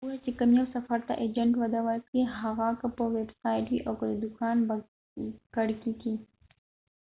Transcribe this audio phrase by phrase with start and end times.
[0.03, 3.79] وګوره چې کوم یو سفر ته ایجنټ وده ورکوي هغه که په ويب سايټ وي
[3.87, 4.75] او که د دوکان به
[5.55, 6.13] کړکي کې